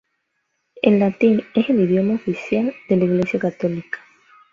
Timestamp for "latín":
0.99-1.43